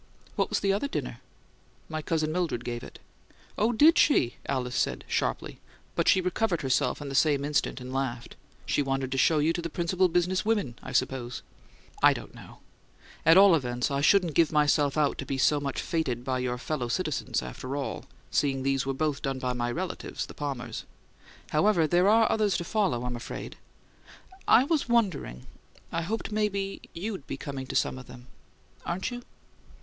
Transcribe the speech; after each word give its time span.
"What 0.35 0.49
was 0.49 0.61
the 0.61 0.73
other 0.73 0.87
dinner?" 0.87 1.19
"My 1.87 2.01
cousin 2.01 2.31
Mildred 2.31 2.65
gave 2.65 2.81
it." 2.81 2.97
"Oh, 3.55 3.71
DID 3.71 3.99
she!" 3.99 4.37
Alice 4.47 4.75
said, 4.75 5.05
sharply, 5.07 5.59
but 5.93 6.07
she 6.07 6.21
recovered 6.21 6.63
herself 6.63 7.03
in 7.03 7.09
the 7.09 7.13
same 7.13 7.45
instant, 7.45 7.79
and 7.79 7.93
laughed. 7.93 8.35
"She 8.65 8.81
wanted 8.81 9.11
to 9.11 9.19
show 9.19 9.37
you 9.37 9.53
to 9.53 9.61
the 9.61 9.69
principal 9.69 10.07
business 10.07 10.43
women, 10.43 10.73
I 10.81 10.91
suppose." 10.91 11.43
"I 12.01 12.13
don't 12.15 12.33
know. 12.33 12.61
At 13.27 13.37
all 13.37 13.53
events, 13.53 13.91
I 13.91 14.01
shouldn't 14.01 14.33
give 14.33 14.51
myself 14.51 14.97
out 14.97 15.19
to 15.19 15.23
be 15.27 15.37
so 15.37 15.59
much 15.59 15.79
feted 15.79 16.23
by 16.25 16.39
your 16.39 16.57
'fellow 16.57 16.87
citizens,' 16.87 17.43
after 17.43 17.75
all, 17.75 18.05
seeing 18.31 18.63
these 18.63 18.87
were 18.87 18.95
both 18.95 19.21
done 19.21 19.37
by 19.37 19.53
my 19.53 19.71
relatives, 19.71 20.25
the 20.25 20.33
Palmers. 20.33 20.83
However, 21.51 21.85
there 21.85 22.09
are 22.09 22.25
others 22.31 22.57
to 22.57 22.63
follow, 22.63 23.03
I'm 23.05 23.15
afraid. 23.15 23.55
I 24.47 24.63
was 24.63 24.89
wondering 24.89 25.45
I 25.91 26.01
hoped 26.01 26.31
maybe 26.31 26.81
you'd 26.95 27.27
be 27.27 27.37
coming 27.37 27.67
to 27.67 27.75
some 27.75 27.99
of 27.99 28.07
them. 28.07 28.25
Aren't 28.83 29.11
you?" 29.11 29.21